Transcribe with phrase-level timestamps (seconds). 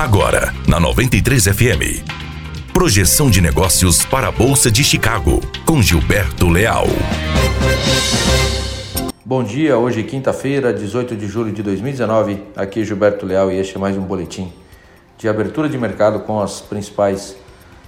[0.00, 2.02] Agora, na 93 FM.
[2.72, 6.86] Projeção de negócios para a Bolsa de Chicago, com Gilberto Leal.
[9.22, 12.44] Bom dia, hoje quinta-feira, 18 de julho de 2019.
[12.56, 14.50] Aqui é Gilberto Leal e este é mais um boletim
[15.18, 17.36] de abertura de mercado com as principais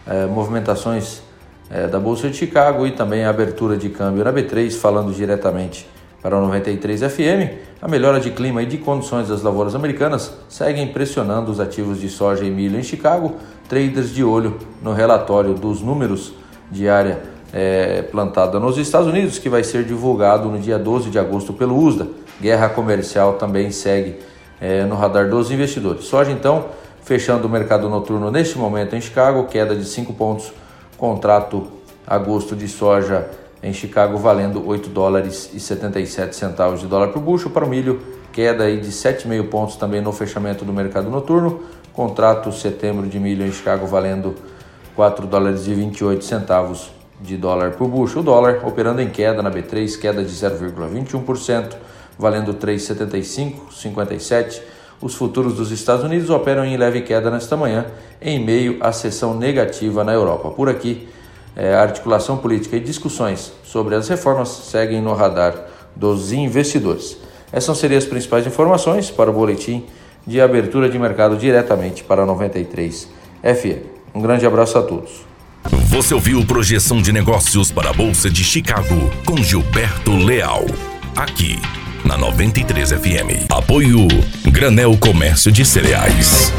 [0.06, 1.22] eh, movimentações
[1.70, 5.86] eh, da Bolsa de Chicago e também a abertura de câmbio na B3, falando diretamente
[6.23, 10.86] para o 93 FM, a melhora de clima e de condições das lavouras americanas seguem
[10.86, 13.35] pressionando os ativos de soja e milho em Chicago.
[13.68, 16.32] Traders de olho no relatório dos números
[16.71, 17.21] de área
[17.53, 21.76] é, plantada nos Estados Unidos, que vai ser divulgado no dia 12 de agosto pelo
[21.76, 22.07] USDA.
[22.40, 24.20] Guerra comercial também segue
[24.61, 26.04] é, no radar dos investidores.
[26.04, 26.67] Soja, então,
[27.03, 30.53] fechando o mercado noturno neste momento em Chicago, queda de 5 pontos,
[30.96, 31.67] contrato
[32.06, 33.28] agosto de soja
[33.62, 37.50] em Chicago valendo 8 dólares e 77 centavos de dólar por bucho.
[37.50, 38.00] Para o milho,
[38.33, 41.61] queda aí de 7,5 pontos também no fechamento do mercado noturno.
[41.92, 44.34] Contrato setembro de milho em Chicago valendo
[44.97, 48.20] 4 dólares e 28 centavos de dólar por bucho.
[48.20, 51.75] O dólar operando em queda na B3, queda de 0,21%,
[52.19, 54.61] valendo 3,75,57.
[55.00, 57.87] Os futuros dos Estados Unidos operam em leve queda nesta manhã,
[58.20, 60.50] em meio à sessão negativa na Europa.
[60.50, 61.09] Por aqui,
[61.56, 65.55] é, articulação política e discussões sobre as reformas seguem no radar
[65.94, 67.17] dos investidores.
[67.53, 69.84] Essas seriam as principais informações para o boletim
[70.27, 73.09] de abertura de mercado diretamente para a 93
[73.42, 73.86] FM.
[74.14, 75.33] Um grande abraço a todos.
[75.89, 80.64] Você ouviu Projeção de Negócios para a Bolsa de Chicago com Gilberto Leal.
[81.14, 81.61] Aqui
[82.05, 83.50] na 93 FM.
[83.50, 84.09] Apoio
[84.50, 86.53] Granel Comércio de Cereais.